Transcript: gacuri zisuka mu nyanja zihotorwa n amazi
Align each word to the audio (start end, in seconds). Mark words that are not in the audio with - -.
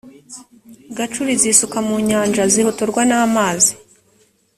gacuri 0.97 1.31
zisuka 1.41 1.77
mu 1.87 1.95
nyanja 2.07 2.43
zihotorwa 2.53 3.01
n 3.09 3.11
amazi 3.23 3.71